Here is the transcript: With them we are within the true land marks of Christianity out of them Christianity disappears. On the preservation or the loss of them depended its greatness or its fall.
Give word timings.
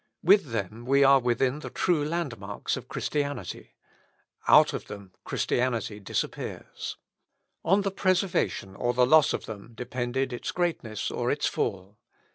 With 0.23 0.45
them 0.45 0.83
we 0.85 1.03
are 1.03 1.19
within 1.19 1.59
the 1.59 1.69
true 1.69 2.03
land 2.03 2.39
marks 2.39 2.75
of 2.75 2.87
Christianity 2.87 3.75
out 4.47 4.73
of 4.73 4.87
them 4.87 5.11
Christianity 5.25 5.99
disappears. 5.99 6.97
On 7.63 7.81
the 7.81 7.91
preservation 7.91 8.75
or 8.75 8.95
the 8.95 9.05
loss 9.05 9.31
of 9.31 9.45
them 9.45 9.73
depended 9.75 10.33
its 10.33 10.51
greatness 10.51 11.11
or 11.11 11.29
its 11.29 11.45
fall. 11.45 11.99